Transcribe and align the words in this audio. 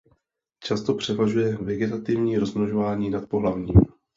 Často 0.59 0.93
převažuje 0.95 1.57
vegetativní 1.57 2.37
rozmnožování 2.37 3.09
nad 3.09 3.29
pohlavním. 3.29 3.81